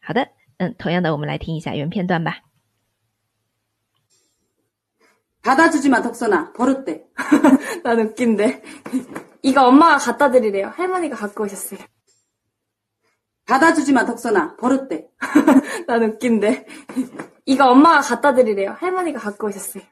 [0.00, 2.42] 好的，嗯，同样的，我们来听一下原片段吧。
[5.46, 6.52] 받아주지 마, 덕선아.
[6.52, 7.04] 버릇돼.
[7.82, 8.62] 난 웃긴데.
[9.42, 10.68] 이거 엄마가 갖다 드리래요.
[10.68, 11.80] 할머니가 갖고 오셨어요.
[13.46, 14.56] 받아주지 마, 덕선아.
[14.56, 15.08] 버릇돼.
[15.88, 16.66] 난 웃긴데.
[17.46, 18.70] 이거 엄마가 갖다 드리래요.
[18.78, 19.82] 할머니가 갖고 오셨어요.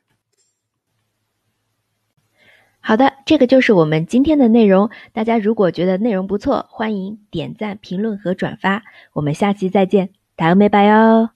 [2.82, 4.88] 好的，这个就是我们今天的内容。
[5.12, 8.82] 大家如果觉得内容不错，欢迎点赞、评论和转发。
[9.12, 11.28] 我们下期再见，다음에봐요